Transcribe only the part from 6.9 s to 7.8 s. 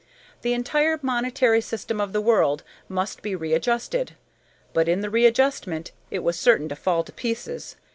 to pieces.